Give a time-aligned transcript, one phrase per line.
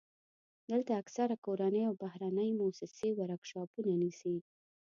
[0.69, 4.35] دلته اکثره کورنۍ او بهرنۍ موسسې ورکشاپونه نیسي.